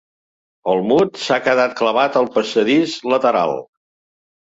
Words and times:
El 0.73 0.81
Mud 0.91 1.19
s'ha 1.25 1.37
quedat 1.49 1.77
clavat 1.83 2.19
al 2.25 2.33
passadís 2.41 2.99
lateral. 3.15 3.59